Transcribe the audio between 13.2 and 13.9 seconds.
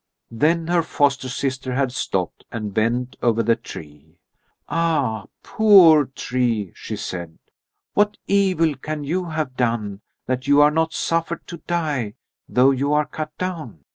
down?